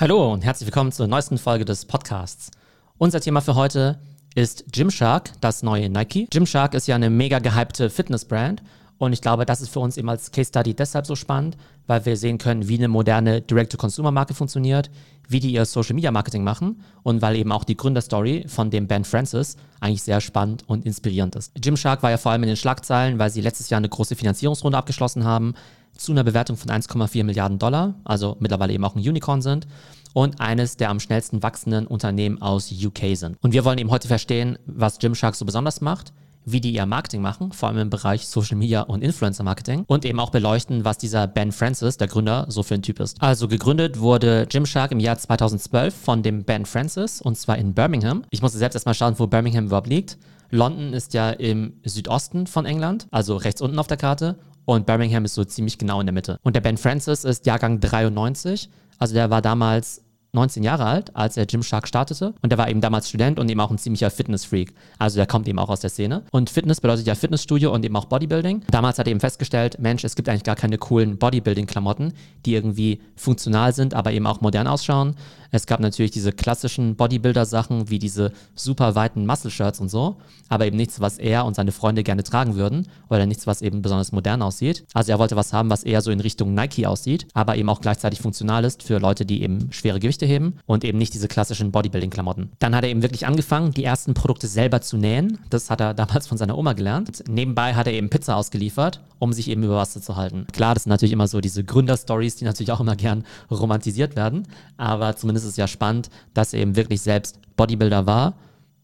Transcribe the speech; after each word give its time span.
Hallo 0.00 0.32
und 0.32 0.46
herzlich 0.46 0.66
willkommen 0.66 0.92
zur 0.92 1.08
neuesten 1.08 1.36
Folge 1.36 1.66
des 1.66 1.84
Podcasts. 1.84 2.50
Unser 2.96 3.20
Thema 3.20 3.42
für 3.42 3.54
heute 3.54 3.98
ist 4.34 4.64
Gymshark, 4.72 5.32
das 5.42 5.62
neue 5.62 5.90
Nike. 5.90 6.26
Gymshark 6.30 6.72
ist 6.72 6.86
ja 6.86 6.94
eine 6.94 7.10
mega 7.10 7.38
gehypte 7.38 7.90
Fitnessbrand 7.90 8.62
und 9.00 9.14
ich 9.14 9.22
glaube, 9.22 9.46
das 9.46 9.62
ist 9.62 9.70
für 9.70 9.80
uns 9.80 9.96
eben 9.96 10.10
als 10.10 10.30
Case 10.30 10.48
Study 10.48 10.74
deshalb 10.74 11.06
so 11.06 11.16
spannend, 11.16 11.56
weil 11.86 12.04
wir 12.04 12.18
sehen 12.18 12.36
können, 12.36 12.68
wie 12.68 12.76
eine 12.76 12.86
moderne 12.86 13.40
Direct-to-Consumer-Marke 13.40 14.34
funktioniert, 14.34 14.90
wie 15.26 15.40
die 15.40 15.54
ihr 15.54 15.64
Social-Media-Marketing 15.64 16.44
machen 16.44 16.82
und 17.02 17.22
weil 17.22 17.36
eben 17.36 17.50
auch 17.50 17.64
die 17.64 17.78
Gründerstory 17.78 18.44
von 18.46 18.68
dem 18.68 18.88
Ben 18.88 19.04
Francis 19.04 19.56
eigentlich 19.80 20.02
sehr 20.02 20.20
spannend 20.20 20.64
und 20.66 20.84
inspirierend 20.84 21.34
ist. 21.34 21.54
Gymshark 21.54 22.02
war 22.02 22.10
ja 22.10 22.18
vor 22.18 22.32
allem 22.32 22.42
in 22.42 22.48
den 22.48 22.58
Schlagzeilen, 22.58 23.18
weil 23.18 23.30
sie 23.30 23.40
letztes 23.40 23.70
Jahr 23.70 23.78
eine 23.78 23.88
große 23.88 24.16
Finanzierungsrunde 24.16 24.76
abgeschlossen 24.76 25.24
haben, 25.24 25.54
zu 25.96 26.12
einer 26.12 26.22
Bewertung 26.22 26.58
von 26.58 26.70
1,4 26.70 27.24
Milliarden 27.24 27.58
Dollar, 27.58 27.94
also 28.04 28.36
mittlerweile 28.38 28.74
eben 28.74 28.84
auch 28.84 28.96
ein 28.96 29.00
Unicorn 29.00 29.40
sind 29.40 29.66
und 30.12 30.42
eines 30.42 30.76
der 30.76 30.90
am 30.90 31.00
schnellsten 31.00 31.42
wachsenden 31.42 31.86
Unternehmen 31.86 32.42
aus 32.42 32.70
UK 32.70 33.16
sind. 33.16 33.38
Und 33.40 33.54
wir 33.54 33.64
wollen 33.64 33.78
eben 33.78 33.90
heute 33.90 34.08
verstehen, 34.08 34.58
was 34.66 34.98
Gymshark 34.98 35.36
so 35.36 35.46
besonders 35.46 35.80
macht, 35.80 36.12
wie 36.44 36.60
die 36.60 36.72
ihr 36.72 36.86
Marketing 36.86 37.20
machen, 37.20 37.52
vor 37.52 37.68
allem 37.68 37.78
im 37.78 37.90
Bereich 37.90 38.26
Social 38.26 38.56
Media 38.56 38.82
und 38.82 39.02
Influencer 39.02 39.44
Marketing 39.44 39.84
und 39.86 40.04
eben 40.04 40.20
auch 40.20 40.30
beleuchten, 40.30 40.84
was 40.84 40.98
dieser 40.98 41.26
Ben 41.26 41.52
Francis, 41.52 41.96
der 41.96 42.08
Gründer, 42.08 42.46
so 42.48 42.62
für 42.62 42.74
ein 42.74 42.82
Typ 42.82 43.00
ist. 43.00 43.20
Also 43.20 43.48
gegründet 43.48 44.00
wurde 44.00 44.46
Gymshark 44.46 44.92
im 44.92 45.00
Jahr 45.00 45.18
2012 45.18 45.94
von 45.94 46.22
dem 46.22 46.44
Ben 46.44 46.66
Francis 46.66 47.20
und 47.20 47.36
zwar 47.36 47.58
in 47.58 47.74
Birmingham. 47.74 48.24
Ich 48.30 48.42
musste 48.42 48.58
selbst 48.58 48.74
erstmal 48.74 48.94
schauen, 48.94 49.18
wo 49.18 49.26
Birmingham 49.26 49.66
überhaupt 49.66 49.88
liegt. 49.88 50.18
London 50.50 50.92
ist 50.94 51.14
ja 51.14 51.30
im 51.30 51.74
Südosten 51.84 52.46
von 52.46 52.66
England, 52.66 53.06
also 53.10 53.36
rechts 53.36 53.60
unten 53.60 53.78
auf 53.78 53.86
der 53.86 53.96
Karte 53.96 54.36
und 54.64 54.86
Birmingham 54.86 55.24
ist 55.24 55.34
so 55.34 55.44
ziemlich 55.44 55.78
genau 55.78 56.00
in 56.00 56.06
der 56.06 56.12
Mitte. 56.12 56.38
Und 56.42 56.56
der 56.56 56.60
Ben 56.60 56.76
Francis 56.76 57.24
ist 57.24 57.46
Jahrgang 57.46 57.80
93, 57.80 58.68
also 58.98 59.14
der 59.14 59.30
war 59.30 59.42
damals 59.42 60.02
19 60.32 60.62
Jahre 60.62 60.84
alt, 60.84 61.16
als 61.16 61.36
er 61.36 61.46
Gymshark 61.46 61.88
startete. 61.88 62.34
Und 62.42 62.52
er 62.52 62.58
war 62.58 62.68
eben 62.68 62.80
damals 62.80 63.08
Student 63.08 63.38
und 63.38 63.50
eben 63.50 63.60
auch 63.60 63.70
ein 63.70 63.78
ziemlicher 63.78 64.10
Fitnessfreak. 64.10 64.72
Also 64.98 65.16
der 65.16 65.26
kommt 65.26 65.48
eben 65.48 65.58
auch 65.58 65.68
aus 65.68 65.80
der 65.80 65.90
Szene. 65.90 66.22
Und 66.30 66.50
Fitness 66.50 66.80
bedeutet 66.80 67.06
ja 67.06 67.14
Fitnessstudio 67.14 67.72
und 67.72 67.84
eben 67.84 67.96
auch 67.96 68.06
Bodybuilding. 68.06 68.62
Damals 68.70 68.98
hat 68.98 69.06
er 69.06 69.10
eben 69.10 69.20
festgestellt, 69.20 69.78
Mensch, 69.80 70.04
es 70.04 70.16
gibt 70.16 70.28
eigentlich 70.28 70.44
gar 70.44 70.56
keine 70.56 70.78
coolen 70.78 71.18
Bodybuilding-Klamotten, 71.18 72.12
die 72.46 72.54
irgendwie 72.54 73.00
funktional 73.16 73.72
sind, 73.72 73.94
aber 73.94 74.12
eben 74.12 74.26
auch 74.26 74.40
modern 74.40 74.66
ausschauen. 74.66 75.16
Es 75.50 75.66
gab 75.66 75.80
natürlich 75.80 76.10
diese 76.10 76.32
klassischen 76.32 76.96
Bodybuilder-Sachen 76.96 77.90
wie 77.90 77.98
diese 77.98 78.32
super 78.54 78.94
weiten 78.94 79.26
Muscle-Shirts 79.26 79.80
und 79.80 79.88
so, 79.88 80.16
aber 80.48 80.66
eben 80.66 80.76
nichts, 80.76 81.00
was 81.00 81.18
er 81.18 81.44
und 81.44 81.54
seine 81.56 81.72
Freunde 81.72 82.02
gerne 82.02 82.22
tragen 82.22 82.56
würden 82.56 82.88
oder 83.08 83.26
nichts, 83.26 83.46
was 83.46 83.62
eben 83.62 83.82
besonders 83.82 84.12
modern 84.12 84.42
aussieht. 84.42 84.84
Also 84.94 85.12
er 85.12 85.18
wollte 85.18 85.36
was 85.36 85.52
haben, 85.52 85.70
was 85.70 85.82
eher 85.82 86.02
so 86.02 86.10
in 86.10 86.20
Richtung 86.20 86.54
Nike 86.54 86.86
aussieht, 86.86 87.26
aber 87.34 87.56
eben 87.56 87.68
auch 87.68 87.80
gleichzeitig 87.80 88.20
funktional 88.20 88.64
ist 88.64 88.82
für 88.82 88.98
Leute, 88.98 89.26
die 89.26 89.42
eben 89.42 89.72
schwere 89.72 90.00
Gewichte 90.00 90.26
heben 90.26 90.54
und 90.66 90.84
eben 90.84 90.98
nicht 90.98 91.14
diese 91.14 91.28
klassischen 91.28 91.72
Bodybuilding-Klamotten. 91.72 92.50
Dann 92.58 92.74
hat 92.74 92.84
er 92.84 92.90
eben 92.90 93.02
wirklich 93.02 93.26
angefangen, 93.26 93.72
die 93.72 93.84
ersten 93.84 94.14
Produkte 94.14 94.46
selber 94.46 94.80
zu 94.80 94.96
nähen. 94.96 95.38
Das 95.50 95.70
hat 95.70 95.80
er 95.80 95.94
damals 96.00 96.26
von 96.26 96.38
seiner 96.38 96.56
Oma 96.56 96.72
gelernt. 96.72 97.08
Und 97.08 97.28
nebenbei 97.28 97.74
hat 97.74 97.86
er 97.86 97.92
eben 97.92 98.10
Pizza 98.10 98.36
ausgeliefert, 98.36 99.00
um 99.18 99.32
sich 99.32 99.48
eben 99.48 99.62
über 99.62 99.76
Wasser 99.76 100.00
zu 100.00 100.16
halten. 100.16 100.46
Klar, 100.52 100.74
das 100.74 100.84
sind 100.84 100.90
natürlich 100.90 101.12
immer 101.12 101.28
so 101.28 101.40
diese 101.40 101.64
Gründerstories, 101.64 102.36
die 102.36 102.44
natürlich 102.44 102.72
auch 102.72 102.80
immer 102.80 102.96
gern 102.96 103.24
romantisiert 103.50 104.16
werden, 104.16 104.46
aber 104.76 105.16
zumindest 105.16 105.39
ist 105.44 105.50
es 105.50 105.56
ja 105.56 105.66
spannend, 105.66 106.08
dass 106.34 106.52
er 106.52 106.60
eben 106.60 106.76
wirklich 106.76 107.00
selbst 107.02 107.38
Bodybuilder 107.56 108.06
war, 108.06 108.34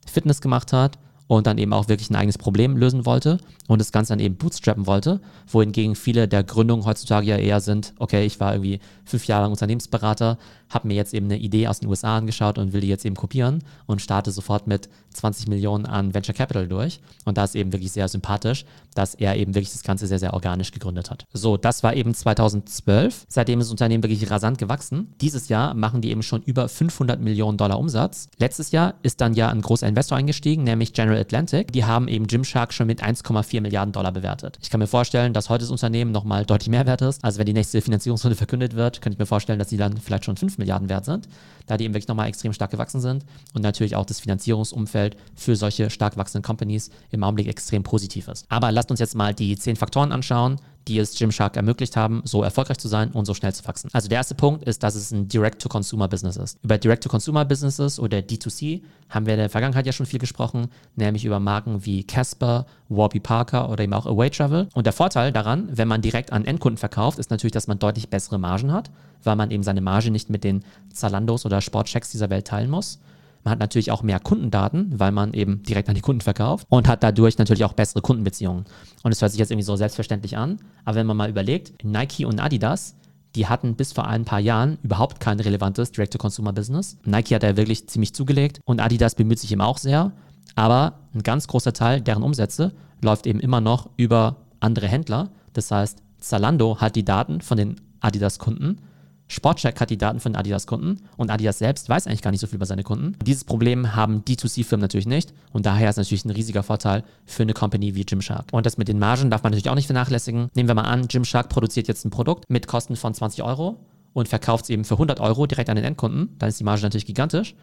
Fitness 0.07 0.41
gemacht 0.41 0.73
hat 0.73 0.99
und 1.29 1.47
dann 1.47 1.59
eben 1.59 1.73
auch 1.73 1.89
wirklich 1.89 2.11
ein 2.11 2.17
eigenes 2.17 2.39
Problem 2.39 2.77
lösen 2.77 3.07
wollte 3.07 3.39
und 3.67 3.81
das 3.81 3.93
Ganze 3.93 4.13
dann 4.13 4.21
eben 4.21 4.37
bootstrappen 4.37 4.87
wollte, 4.87 5.21
wohingegen 5.49 5.97
viele 5.97 6.29
der 6.29 6.45
Gründungen 6.45 6.87
heutzutage 6.87 7.27
ja 7.27 7.37
eher 7.37 7.61
sind, 7.61 7.95
okay, 7.99 8.25
ich 8.25 8.39
war 8.41 8.55
irgendwie 8.55 8.81
fünf 9.05 9.27
Jahre 9.27 9.43
lang 9.45 9.53
Unternehmensberater, 9.53 10.39
habe 10.71 10.89
mir 10.89 10.95
jetzt 10.95 11.15
eben 11.15 11.27
eine 11.27 11.39
Idee 11.39 11.69
aus 11.69 11.81
den 11.81 11.89
USA 11.89 12.17
angeschaut 12.17 12.59
und 12.59 12.73
will 12.73 12.81
die 12.81 12.89
jetzt 12.89 13.05
eben 13.05 13.15
kopieren 13.15 13.63
und 13.87 14.03
starte 14.03 14.31
sofort 14.31 14.67
mit 14.67 14.89
20 15.11 15.49
Millionen 15.49 15.87
an 15.87 16.13
Venture 16.13 16.35
Capital 16.35 16.69
durch. 16.69 17.01
Und 17.25 17.39
da 17.39 17.45
ist 17.45 17.55
eben 17.55 17.73
wirklich 17.73 17.93
sehr 17.93 18.09
sympathisch, 18.09 18.65
dass 18.95 19.15
er 19.15 19.37
eben 19.37 19.55
wirklich 19.55 19.73
das 19.73 19.83
Ganze 19.83 20.06
sehr, 20.06 20.19
sehr 20.19 20.34
organisch 20.34 20.73
gegründet 20.73 21.11
hat. 21.11 21.25
So, 21.33 21.56
das 21.56 21.83
war 21.83 21.95
eben 21.95 22.15
2012. 22.15 23.27
Seitdem 23.29 23.61
ist 23.61 23.67
das 23.67 23.73
Unternehmen 23.73 24.03
wirklich 24.03 24.31
rasant 24.31 24.59
gewachsen. 24.59 25.15
Dieses 25.21 25.49
Jahr 25.49 25.75
machen 25.75 26.00
die 26.00 26.11
eben 26.11 26.23
schon 26.23 26.43
über 26.43 26.69
500 26.69 27.21
Millionen 27.21 27.59
Dollar 27.59 27.79
Umsatz. 27.79 28.29
Letztes 28.39 28.73
Jahr 28.73 28.95
ist 29.03 29.21
dann 29.21 29.34
ja 29.34 29.49
ein 29.49 29.62
großer 29.62 29.87
Investor 29.87 30.19
eingestiegen, 30.19 30.65
nämlich 30.65 30.93
General 30.93 31.16
Atlantic. 31.21 31.72
Die 31.72 31.84
haben 31.84 32.09
eben 32.09 32.27
Gymshark 32.27 32.72
schon 32.72 32.87
mit 32.87 33.03
1,4 33.03 33.60
Milliarden 33.60 33.93
Dollar 33.93 34.12
bewertet. 34.12 34.59
Ich 34.62 34.71
kann 34.71 34.81
mir 34.81 34.87
vorstellen, 34.87 35.32
dass 35.32 35.49
heute 35.49 35.62
das 35.62 35.71
Unternehmen 35.71 36.12
nochmal 36.12 36.44
deutlich 36.44 36.69
mehr 36.69 36.87
wert 36.87 37.03
ist. 37.03 37.25
Also 37.25 37.38
wenn 37.38 37.47
die 37.47 37.53
nächste 37.53 37.81
Finanzierungsrunde 37.81 38.37
verkündet 38.37 38.75
wird, 38.75 39.00
könnte 39.00 39.15
ich 39.15 39.19
mir 39.19 39.26
vorstellen, 39.26 39.59
dass 39.59 39.69
die 39.69 39.76
dann 39.76 39.97
vielleicht 39.97 40.25
schon 40.25 40.37
5 40.37 40.59
Milliarden 40.59 40.88
wert 40.88 41.05
sind, 41.05 41.28
da 41.66 41.77
die 41.77 41.84
eben 41.84 41.94
wirklich 41.94 42.09
nochmal 42.09 42.28
extrem 42.28 42.53
stark 42.53 42.71
gewachsen 42.71 43.00
sind 43.00 43.25
und 43.54 43.62
natürlich 43.62 43.97
auch 43.97 44.06
das 44.06 44.21
Finanzierungsumfeld 44.21 45.16
für 45.34 45.56
solche 45.56 45.91
stark 45.91 46.16
wachsenden 46.16 46.44
Companies 46.44 46.91
im 47.10 47.22
Augenblick 47.22 47.49
extrem 47.49 47.82
positiv 47.82 48.28
ist. 48.28 48.47
Aber 48.49 48.72
lasst 48.72 48.91
uns 48.91 49.00
jetzt 49.00 49.15
mal 49.15 49.34
die 49.34 49.56
10 49.56 49.76
Faktoren 49.76 50.12
anschauen, 50.12 50.60
die 50.88 50.99
es 50.99 51.19
Gymshark 51.19 51.56
ermöglicht 51.56 51.97
haben, 51.97 52.22
so 52.25 52.43
erfolgreich 52.43 52.78
zu 52.78 52.88
sein 52.88 53.10
und 53.10 53.25
so 53.25 53.34
schnell 53.34 53.53
zu 53.53 53.66
wachsen. 53.66 53.91
Also 53.93 54.09
der 54.09 54.19
erste 54.19 54.34
Punkt 54.34 54.65
ist, 54.65 54.82
dass 54.82 54.94
es 54.94 55.10
ein 55.10 55.26
Direct-to-Consumer-Business 55.28 56.37
ist. 56.37 56.59
Über 56.62 56.78
Direct-to-Consumer-Businesses 56.78 57.99
oder 57.99 58.19
D2C 58.19 58.82
haben 59.09 59.26
wir 59.26 59.34
in 59.34 59.41
der 59.41 59.50
Vergangenheit 59.50 59.87
ja 59.87 59.93
schon 59.93 60.06
viel 60.06 60.21
gesprochen, 60.21 60.69
nämlich 60.94 61.25
über 61.25 61.41
Marken 61.41 61.84
wie 61.84 62.05
Casper, 62.05 62.66
Warby 62.88 63.21
Parker 63.21 63.69
oder 63.69 63.82
eben 63.82 63.94
auch 63.94 64.06
Away 64.06 64.31
Travel. 64.31 64.69
Und 64.75 64.87
der 64.87 64.93
Vorteil 64.93 65.32
daran, 65.32 65.69
wenn 65.72 65.88
man 65.88 66.03
direkt 66.03 66.32
an 66.32 66.44
Endkunden 66.44 66.78
verkauft, 66.78 67.19
ist 67.19 67.31
natürlich, 67.31 67.53
dass 67.53 67.66
man 67.66 67.78
deutlich 67.78 68.09
bessere 68.09 68.38
Margen 68.38 68.72
hat, 68.72 68.91
weil 69.25 69.37
man 69.37 69.50
eben 69.50 69.65
seine 69.65 69.81
Marge 69.81 70.10
nicht 70.10 70.31
mit 70.31 70.44
den 70.44 70.65
Zalandos 70.93 71.44
oder 71.44 71.56
Sportchecks 71.61 72.11
dieser 72.11 72.31
Welt 72.31 72.47
teilen 72.47 72.71
muss. 72.71 73.00
Man 73.44 73.53
hat 73.53 73.61
natürlich 73.61 73.93
auch 73.93 74.03
mehr 74.03 74.19
Kundendaten, 74.19 74.99
weil 74.99 75.12
man 75.12 75.33
eben 75.33 75.62
direkt 75.62 75.89
an 75.89 75.94
die 75.94 76.00
Kunden 76.00 76.21
verkauft 76.21 76.67
und 76.69 76.89
hat 76.89 77.05
dadurch 77.05 77.39
natürlich 77.39 77.65
auch 77.65 77.75
bessere 77.75 78.03
Kundenbeziehungen. 78.03 78.65
Und 79.05 79.12
es 79.12 79.22
hört 79.22 79.31
sich 79.31 79.39
jetzt 79.39 79.53
irgendwie 79.53 79.65
so 79.65 79.77
selbstverständlich 79.77 80.37
an, 80.37 80.59
aber 80.84 80.97
wenn 80.97 81.06
man 81.06 81.17
mal 81.17 81.31
überlegt, 81.31 81.84
Nike 81.84 82.25
und 82.25 82.41
Adidas, 82.41 82.97
die 83.37 83.47
hatten 83.47 83.77
bis 83.77 83.93
vor 83.93 84.09
ein 84.09 84.25
paar 84.25 84.41
Jahren 84.41 84.78
überhaupt 84.83 85.21
kein 85.21 85.39
relevantes 85.39 85.93
Direct-to-Consumer-Business. 85.93 86.99
Nike 87.05 87.37
hat 87.37 87.44
da 87.44 87.56
wirklich 87.56 87.87
ziemlich 87.88 88.15
zugelegt 88.15 88.61
und 88.65 88.81
Adidas 88.81 89.15
bemüht 89.15 89.38
sich 89.38 89.53
eben 89.53 89.61
auch 89.61 89.78
sehr, 89.78 90.11
aber 90.56 91.00
ein 91.15 91.23
ganz 91.23 91.47
großer 91.47 91.73
Teil 91.73 92.00
deren 92.00 92.25
Umsätze 92.25 92.73
läuft 93.00 93.27
eben 93.27 93.38
immer 93.38 93.61
noch 93.61 93.91
über 93.97 94.37
andere 94.59 94.88
Händler. 94.88 95.31
Das 95.53 95.71
heißt, 95.71 96.03
Zalando 96.19 96.81
hat 96.81 96.97
die 96.97 97.05
Daten 97.05 97.43
von 97.43 97.59
den 97.59 97.77
Adidas-Kunden 98.00 98.81
Sportcheck 99.28 99.81
hat 99.81 99.91
die 99.91 99.98
Daten 99.98 100.20
von 100.20 100.37
Adidas-Kunden 100.37 101.03
und 101.16 101.31
Adidas 101.31 101.59
selbst 101.59 101.88
weiß 101.88 102.06
eigentlich 102.06 102.22
gar 102.22 102.31
nicht 102.31 102.41
so 102.41 102.47
viel 102.47 102.56
über 102.56 102.66
seine 102.66 102.84
Kunden. 102.84 103.16
Dieses 103.26 103.44
Problem 103.44 103.97
haben 103.97 104.22
D2C-Firmen 104.22 104.82
natürlich 104.82 105.06
nicht 105.06 105.32
und 105.53 105.66
daher 105.66 105.91
ist 105.91 105.97
natürlich 105.97 106.25
ein 106.25 106.31
riesiger 106.31 106.62
Vorteil 106.62 107.03
für 107.25 107.42
eine 107.42 107.53
Company 107.53 107.94
wie 107.94 108.04
Gymshark. 108.04 108.47
Und 108.53 108.66
das 108.66 108.78
mit 108.78 108.88
den 108.88 108.98
Margen 108.98 109.31
darf 109.31 109.42
man 109.42 109.50
natürlich 109.50 109.70
auch 109.70 109.75
nicht 109.75 109.87
vernachlässigen. 109.87 110.50
Nehmen 110.54 110.69
wir 110.69 110.75
mal 110.75 110.82
an, 110.82 111.09
Gymshark 111.09 111.48
produziert 111.48 111.88
jetzt 111.88 112.04
ein 112.04 112.10
Produkt 112.10 112.48
mit 112.48 112.66
Kosten 112.66 112.94
von 112.94 113.14
20 113.14 113.42
Euro 113.42 113.81
und 114.12 114.28
verkauft 114.28 114.64
es 114.64 114.70
eben 114.70 114.84
für 114.84 114.94
100 114.94 115.20
Euro 115.20 115.47
direkt 115.47 115.69
an 115.69 115.76
den 115.76 115.84
Endkunden, 115.84 116.31
dann 116.38 116.48
ist 116.48 116.60
die 116.60 116.64
Marge 116.64 116.82
natürlich 116.82 117.06
gigantisch. 117.06 117.54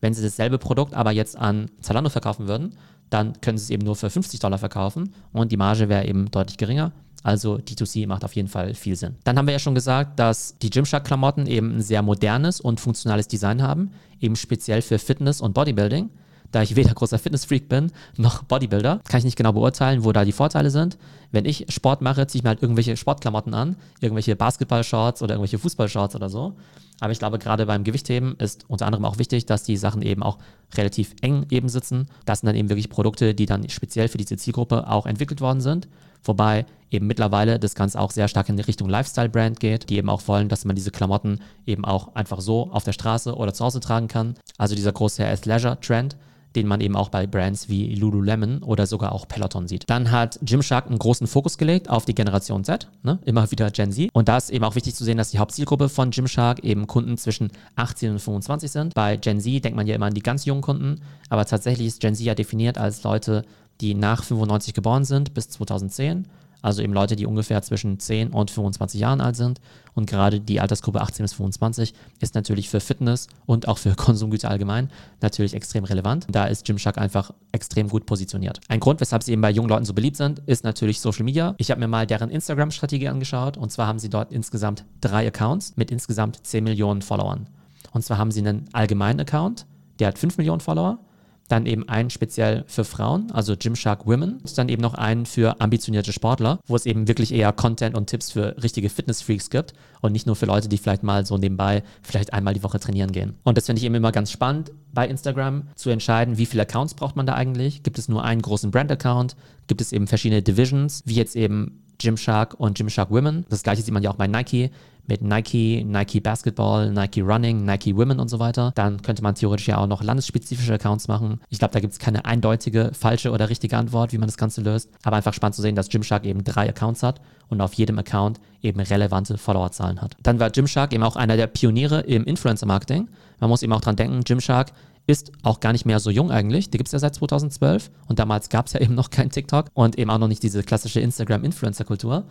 Wenn 0.00 0.14
sie 0.14 0.22
dasselbe 0.22 0.58
Produkt 0.58 0.94
aber 0.94 1.10
jetzt 1.10 1.36
an 1.36 1.70
Zalando 1.80 2.08
verkaufen 2.10 2.46
würden, 2.46 2.76
dann 3.10 3.40
können 3.40 3.58
sie 3.58 3.64
es 3.64 3.70
eben 3.70 3.84
nur 3.84 3.96
für 3.96 4.10
50 4.10 4.38
Dollar 4.40 4.58
verkaufen 4.58 5.12
und 5.32 5.50
die 5.50 5.56
Marge 5.56 5.88
wäre 5.88 6.06
eben 6.06 6.30
deutlich 6.30 6.56
geringer. 6.56 6.92
Also 7.22 7.56
D2C 7.56 8.06
macht 8.06 8.24
auf 8.24 8.34
jeden 8.36 8.48
Fall 8.48 8.74
viel 8.74 8.96
Sinn. 8.96 9.16
Dann 9.24 9.36
haben 9.36 9.46
wir 9.46 9.52
ja 9.52 9.58
schon 9.58 9.74
gesagt, 9.74 10.18
dass 10.18 10.56
die 10.58 10.70
Gymshark-Klamotten 10.70 11.46
eben 11.46 11.76
ein 11.76 11.82
sehr 11.82 12.02
modernes 12.02 12.60
und 12.60 12.80
funktionales 12.80 13.28
Design 13.28 13.62
haben, 13.62 13.90
eben 14.20 14.36
speziell 14.36 14.82
für 14.82 14.98
Fitness 14.98 15.40
und 15.40 15.52
Bodybuilding. 15.52 16.10
Da 16.50 16.62
ich 16.62 16.76
weder 16.76 16.94
großer 16.94 17.18
Fitnessfreak 17.18 17.68
bin 17.68 17.92
noch 18.16 18.42
Bodybuilder, 18.42 19.00
kann 19.06 19.18
ich 19.18 19.24
nicht 19.24 19.36
genau 19.36 19.52
beurteilen, 19.52 20.04
wo 20.04 20.12
da 20.12 20.24
die 20.24 20.32
Vorteile 20.32 20.70
sind. 20.70 20.96
Wenn 21.30 21.44
ich 21.44 21.66
Sport 21.68 22.00
mache, 22.00 22.26
ziehe 22.26 22.40
ich 22.40 22.42
mir 22.42 22.48
halt 22.50 22.62
irgendwelche 22.62 22.96
Sportklamotten 22.96 23.52
an, 23.52 23.76
irgendwelche 24.00 24.34
Basketball-Shorts 24.34 25.20
oder 25.22 25.34
irgendwelche 25.34 25.58
Fußball-Shorts 25.58 26.16
oder 26.16 26.30
so. 26.30 26.54
Aber 27.00 27.12
ich 27.12 27.18
glaube, 27.18 27.38
gerade 27.38 27.66
beim 27.66 27.84
Gewichtheben 27.84 28.36
ist 28.38 28.64
unter 28.68 28.86
anderem 28.86 29.04
auch 29.04 29.18
wichtig, 29.18 29.44
dass 29.46 29.62
die 29.62 29.76
Sachen 29.76 30.02
eben 30.02 30.22
auch 30.22 30.38
relativ 30.76 31.14
eng 31.22 31.46
eben 31.50 31.68
sitzen. 31.68 32.06
Das 32.24 32.40
sind 32.40 32.48
dann 32.48 32.56
eben 32.56 32.68
wirklich 32.68 32.90
Produkte, 32.90 33.34
die 33.34 33.46
dann 33.46 33.68
speziell 33.68 34.08
für 34.08 34.18
diese 34.18 34.36
Zielgruppe 34.36 34.88
auch 34.88 35.06
entwickelt 35.06 35.40
worden 35.40 35.60
sind. 35.60 35.88
Wobei 36.24 36.66
eben 36.90 37.06
mittlerweile 37.06 37.58
das 37.58 37.74
Ganze 37.74 37.98
auch 38.00 38.10
sehr 38.10 38.28
stark 38.28 38.48
in 38.48 38.58
Richtung 38.58 38.88
Lifestyle-Brand 38.88 39.60
geht, 39.60 39.88
die 39.88 39.96
eben 39.96 40.10
auch 40.10 40.26
wollen, 40.26 40.48
dass 40.48 40.64
man 40.64 40.76
diese 40.76 40.90
Klamotten 40.90 41.40
eben 41.66 41.84
auch 41.84 42.14
einfach 42.14 42.40
so 42.40 42.70
auf 42.70 42.84
der 42.84 42.92
Straße 42.92 43.34
oder 43.34 43.54
zu 43.54 43.64
Hause 43.64 43.80
tragen 43.80 44.08
kann. 44.08 44.34
Also 44.56 44.74
dieser 44.74 44.92
große 44.92 45.26
Athleisure-Trend, 45.26 46.16
den 46.56 46.66
man 46.66 46.80
eben 46.80 46.96
auch 46.96 47.08
bei 47.08 47.26
Brands 47.26 47.68
wie 47.68 47.94
Lululemon 47.94 48.62
oder 48.62 48.86
sogar 48.86 49.12
auch 49.12 49.28
Peloton 49.28 49.68
sieht. 49.68 49.84
Dann 49.88 50.10
hat 50.10 50.38
Gymshark 50.42 50.86
einen 50.86 50.98
großen 50.98 51.26
Fokus 51.26 51.58
gelegt 51.58 51.90
auf 51.90 52.04
die 52.04 52.14
Generation 52.14 52.64
Z, 52.64 52.88
ne? 53.02 53.18
immer 53.24 53.50
wieder 53.50 53.70
Gen 53.70 53.92
Z. 53.92 54.10
Und 54.12 54.28
da 54.28 54.36
ist 54.36 54.50
eben 54.50 54.64
auch 54.64 54.74
wichtig 54.74 54.94
zu 54.94 55.04
sehen, 55.04 55.18
dass 55.18 55.30
die 55.30 55.38
Hauptzielgruppe 55.38 55.88
von 55.88 56.10
Gymshark 56.10 56.64
eben 56.64 56.86
Kunden 56.86 57.16
zwischen 57.16 57.50
18 57.76 58.12
und 58.12 58.18
25 58.18 58.70
sind. 58.70 58.94
Bei 58.94 59.16
Gen 59.16 59.40
Z 59.40 59.64
denkt 59.64 59.76
man 59.76 59.86
ja 59.86 59.94
immer 59.94 60.06
an 60.06 60.14
die 60.14 60.22
ganz 60.22 60.44
jungen 60.44 60.62
Kunden, 60.62 61.00
aber 61.28 61.44
tatsächlich 61.44 61.86
ist 61.86 62.00
Gen 62.00 62.14
Z 62.14 62.24
ja 62.24 62.34
definiert 62.34 62.78
als 62.78 63.02
Leute, 63.02 63.44
die 63.80 63.94
nach 63.94 64.24
95 64.24 64.74
geboren 64.74 65.04
sind 65.04 65.34
bis 65.34 65.48
2010. 65.50 66.26
also 66.62 66.82
eben 66.82 66.92
Leute, 66.92 67.16
die 67.16 67.26
ungefähr 67.26 67.62
zwischen 67.62 67.98
10 67.98 68.30
und 68.30 68.50
25 68.50 69.00
Jahren 69.00 69.20
alt 69.20 69.36
sind. 69.36 69.60
Und 69.94 70.08
gerade 70.08 70.40
die 70.40 70.60
Altersgruppe 70.60 71.00
18 71.00 71.24
bis 71.24 71.32
25 71.34 71.94
ist 72.20 72.34
natürlich 72.34 72.68
für 72.68 72.80
Fitness 72.80 73.28
und 73.46 73.68
auch 73.68 73.78
für 73.78 73.94
Konsumgüter 73.96 74.50
allgemein 74.50 74.90
natürlich 75.20 75.54
extrem 75.54 75.84
relevant. 75.84 76.26
Da 76.30 76.46
ist 76.46 76.64
Gymshark 76.64 76.98
einfach 76.98 77.32
extrem 77.52 77.88
gut 77.88 78.06
positioniert. 78.06 78.60
Ein 78.68 78.80
Grund, 78.80 79.00
weshalb 79.00 79.22
sie 79.22 79.32
eben 79.32 79.42
bei 79.42 79.50
jungen 79.50 79.68
Leuten 79.68 79.84
so 79.84 79.94
beliebt 79.94 80.16
sind, 80.16 80.40
ist 80.46 80.64
natürlich 80.64 81.00
Social 81.00 81.24
Media. 81.24 81.54
Ich 81.58 81.70
habe 81.70 81.80
mir 81.80 81.88
mal 81.88 82.06
deren 82.06 82.30
Instagram-Strategie 82.30 83.08
angeschaut 83.08 83.56
und 83.56 83.70
zwar 83.70 83.86
haben 83.86 83.98
sie 83.98 84.10
dort 84.10 84.32
insgesamt 84.32 84.84
drei 85.00 85.26
Accounts 85.26 85.76
mit 85.76 85.90
insgesamt 85.90 86.44
10 86.46 86.64
Millionen 86.64 87.02
Followern. 87.02 87.48
Und 87.92 88.02
zwar 88.02 88.18
haben 88.18 88.30
sie 88.30 88.40
einen 88.40 88.68
allgemeinen 88.72 89.20
Account, 89.20 89.66
der 89.98 90.08
hat 90.08 90.18
5 90.18 90.38
Millionen 90.38 90.60
Follower 90.60 90.98
dann 91.48 91.66
eben 91.66 91.88
einen 91.88 92.10
speziell 92.10 92.64
für 92.66 92.84
Frauen, 92.84 93.30
also 93.32 93.56
Gymshark 93.56 94.06
Women, 94.06 94.38
und 94.38 94.58
dann 94.58 94.68
eben 94.68 94.82
noch 94.82 94.94
einen 94.94 95.26
für 95.26 95.60
ambitionierte 95.60 96.12
Sportler, 96.12 96.60
wo 96.66 96.76
es 96.76 96.86
eben 96.86 97.08
wirklich 97.08 97.32
eher 97.32 97.52
Content 97.52 97.96
und 97.96 98.06
Tipps 98.06 98.30
für 98.30 98.56
richtige 98.62 98.90
Fitness-Freaks 98.90 99.50
gibt 99.50 99.72
und 100.00 100.12
nicht 100.12 100.26
nur 100.26 100.36
für 100.36 100.46
Leute, 100.46 100.68
die 100.68 100.78
vielleicht 100.78 101.02
mal 101.02 101.24
so 101.26 101.38
nebenbei 101.38 101.82
vielleicht 102.02 102.32
einmal 102.32 102.54
die 102.54 102.62
Woche 102.62 102.78
trainieren 102.78 103.12
gehen. 103.12 103.34
Und 103.44 103.56
das 103.56 103.66
finde 103.66 103.80
ich 103.80 103.86
eben 103.86 103.94
immer 103.94 104.12
ganz 104.12 104.30
spannend 104.30 104.70
bei 104.92 105.08
Instagram 105.08 105.64
zu 105.74 105.90
entscheiden, 105.90 106.38
wie 106.38 106.46
viele 106.46 106.62
Accounts 106.62 106.94
braucht 106.94 107.16
man 107.16 107.26
da 107.26 107.34
eigentlich? 107.34 107.82
Gibt 107.82 107.98
es 107.98 108.08
nur 108.08 108.24
einen 108.24 108.42
großen 108.42 108.70
Brand-Account? 108.70 109.36
Gibt 109.66 109.80
es 109.80 109.92
eben 109.92 110.06
verschiedene 110.06 110.42
Divisions, 110.42 111.02
wie 111.06 111.14
jetzt 111.14 111.36
eben 111.36 111.82
Gymshark 111.98 112.54
und 112.54 112.76
Gymshark 112.76 113.10
Women. 113.10 113.44
Das 113.48 113.62
gleiche 113.62 113.82
sieht 113.82 113.92
man 113.92 114.02
ja 114.02 114.10
auch 114.10 114.16
bei 114.16 114.26
Nike 114.26 114.70
mit 115.08 115.22
Nike, 115.22 115.84
Nike 115.84 116.20
Basketball, 116.20 116.92
Nike 116.92 117.22
Running, 117.22 117.64
Nike 117.64 117.96
Women 117.96 118.20
und 118.20 118.28
so 118.28 118.38
weiter. 118.38 118.72
Dann 118.74 119.00
könnte 119.02 119.22
man 119.22 119.34
theoretisch 119.34 119.66
ja 119.66 119.78
auch 119.78 119.86
noch 119.86 120.02
landesspezifische 120.02 120.74
Accounts 120.74 121.08
machen. 121.08 121.40
Ich 121.48 121.58
glaube, 121.58 121.72
da 121.72 121.80
gibt 121.80 121.94
es 121.94 121.98
keine 121.98 122.26
eindeutige, 122.26 122.92
falsche 122.92 123.30
oder 123.32 123.48
richtige 123.48 123.76
Antwort, 123.76 124.12
wie 124.12 124.18
man 124.18 124.28
das 124.28 124.36
Ganze 124.36 124.60
löst. 124.60 124.90
Aber 125.02 125.16
einfach 125.16 125.32
spannend 125.32 125.56
zu 125.56 125.62
sehen, 125.62 125.74
dass 125.74 125.88
Gymshark 125.88 126.24
eben 126.26 126.44
drei 126.44 126.68
Accounts 126.68 127.02
hat 127.02 127.20
und 127.48 127.60
auf 127.62 127.72
jedem 127.72 127.98
Account 127.98 128.38
eben 128.62 128.80
relevante 128.80 129.38
Followerzahlen 129.38 130.00
hat. 130.02 130.14
Dann 130.22 130.38
war 130.38 130.50
Gymshark 130.50 130.92
eben 130.92 131.02
auch 131.02 131.16
einer 131.16 131.36
der 131.36 131.46
Pioniere 131.46 132.00
im 132.00 132.24
Influencer-Marketing. 132.24 133.08
Man 133.40 133.50
muss 133.50 133.62
eben 133.62 133.72
auch 133.72 133.80
dran 133.80 133.96
denken, 133.96 134.22
Gymshark 134.24 134.72
ist 135.06 135.32
auch 135.42 135.60
gar 135.60 135.72
nicht 135.72 135.86
mehr 135.86 136.00
so 136.00 136.10
jung 136.10 136.30
eigentlich. 136.30 136.68
Die 136.68 136.76
gibt 136.76 136.88
es 136.88 136.92
ja 136.92 136.98
seit 136.98 137.14
2012 137.14 137.90
und 138.08 138.18
damals 138.18 138.50
gab 138.50 138.66
es 138.66 138.74
ja 138.74 138.80
eben 138.82 138.94
noch 138.94 139.08
kein 139.08 139.30
TikTok 139.30 139.70
und 139.72 139.98
eben 139.98 140.10
auch 140.10 140.18
noch 140.18 140.28
nicht 140.28 140.42
diese 140.42 140.62
klassische 140.62 141.00
Instagram-Influencer-Kultur. 141.00 142.24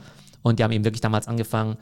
Und 0.43 0.59
die 0.59 0.63
haben 0.63 0.71
eben 0.71 0.85
wirklich 0.85 1.01
damals 1.01 1.27
angefangen, 1.27 1.77